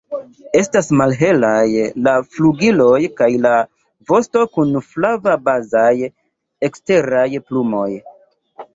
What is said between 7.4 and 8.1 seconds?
plumoj.